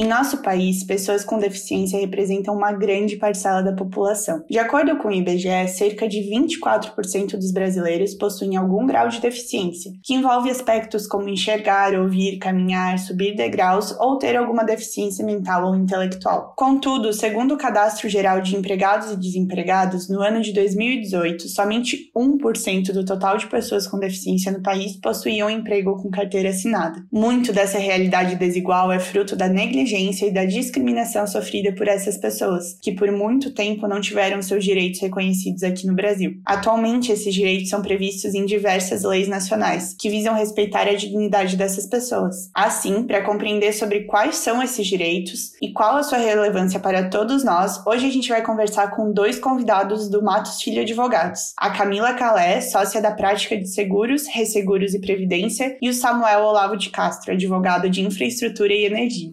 Em 0.00 0.06
nosso 0.06 0.42
país, 0.42 0.84
pessoas 0.84 1.24
com 1.24 1.40
deficiência 1.40 1.98
representam 1.98 2.54
uma 2.54 2.70
grande 2.70 3.16
parcela 3.16 3.60
da 3.60 3.72
população. 3.72 4.44
De 4.48 4.56
acordo 4.56 4.96
com 4.96 5.08
o 5.08 5.12
IBGE, 5.12 5.66
cerca 5.66 6.06
de 6.08 6.18
24% 6.20 7.32
dos 7.32 7.50
brasileiros 7.50 8.14
possuem 8.14 8.56
algum 8.56 8.86
grau 8.86 9.08
de 9.08 9.20
deficiência, 9.20 9.90
que 10.04 10.14
envolve 10.14 10.50
aspectos 10.50 11.04
como 11.04 11.28
enxergar, 11.28 11.98
ouvir, 11.98 12.38
caminhar, 12.38 12.96
subir 13.00 13.34
degraus 13.34 13.90
ou 13.98 14.16
ter 14.18 14.36
alguma 14.36 14.62
deficiência 14.62 15.26
mental 15.26 15.66
ou 15.66 15.74
intelectual. 15.74 16.54
Contudo, 16.56 17.12
segundo 17.12 17.54
o 17.54 17.58
Cadastro 17.58 18.08
Geral 18.08 18.40
de 18.40 18.54
Empregados 18.54 19.10
e 19.10 19.16
Desempregados, 19.16 20.08
no 20.08 20.22
ano 20.22 20.40
de 20.42 20.52
2018, 20.52 21.48
somente 21.48 22.08
1% 22.16 22.92
do 22.92 23.04
total 23.04 23.36
de 23.36 23.48
pessoas 23.48 23.88
com 23.88 23.98
deficiência 23.98 24.52
no 24.52 24.62
país 24.62 24.94
possuíam 24.94 25.50
emprego 25.50 26.00
com 26.00 26.08
carteira 26.08 26.50
assinada. 26.50 27.04
Muito 27.10 27.52
dessa 27.52 27.80
realidade 27.80 28.36
desigual 28.36 28.92
é 28.92 29.00
fruto 29.00 29.34
da 29.34 29.48
negligência 29.48 29.87
negligência 29.88 30.26
e 30.26 30.30
da 30.30 30.44
discriminação 30.44 31.26
sofrida 31.26 31.72
por 31.72 31.88
essas 31.88 32.18
pessoas, 32.18 32.78
que 32.82 32.92
por 32.92 33.10
muito 33.10 33.52
tempo 33.52 33.88
não 33.88 34.00
tiveram 34.00 34.42
seus 34.42 34.64
direitos 34.64 35.00
reconhecidos 35.00 35.62
aqui 35.62 35.86
no 35.86 35.94
Brasil. 35.94 36.34
Atualmente, 36.44 37.10
esses 37.10 37.34
direitos 37.34 37.70
são 37.70 37.80
previstos 37.80 38.34
em 38.34 38.44
diversas 38.44 39.02
leis 39.02 39.28
nacionais, 39.28 39.94
que 39.98 40.10
visam 40.10 40.34
respeitar 40.34 40.86
a 40.86 40.94
dignidade 40.94 41.56
dessas 41.56 41.86
pessoas. 41.86 42.50
Assim, 42.54 43.02
para 43.02 43.22
compreender 43.22 43.72
sobre 43.72 44.04
quais 44.04 44.36
são 44.36 44.62
esses 44.62 44.86
direitos 44.86 45.52
e 45.62 45.72
qual 45.72 45.96
a 45.96 46.02
sua 46.02 46.18
relevância 46.18 46.78
para 46.78 47.08
todos 47.08 47.42
nós, 47.42 47.84
hoje 47.86 48.06
a 48.06 48.10
gente 48.10 48.28
vai 48.28 48.42
conversar 48.42 48.90
com 48.90 49.12
dois 49.12 49.38
convidados 49.38 50.08
do 50.08 50.22
Matos 50.22 50.60
Filho 50.60 50.82
Advogados: 50.82 51.52
a 51.56 51.70
Camila 51.70 52.12
Calé, 52.14 52.60
sócia 52.60 53.00
da 53.00 53.12
prática 53.12 53.56
de 53.56 53.68
seguros, 53.68 54.26
resseguros 54.26 54.94
e 54.94 55.00
previdência, 55.00 55.76
e 55.80 55.88
o 55.88 55.94
Samuel 55.94 56.42
Olavo 56.42 56.76
de 56.76 56.90
Castro, 56.90 57.32
advogado 57.32 57.88
de 57.88 58.02
infraestrutura 58.02 58.72
e 58.72 58.84
energia. 58.84 59.32